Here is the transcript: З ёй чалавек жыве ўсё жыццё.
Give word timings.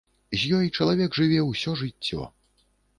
З 0.43 0.57
ёй 0.59 0.71
чалавек 0.79 1.19
жыве 1.21 1.39
ўсё 1.53 1.77
жыццё. 1.85 2.21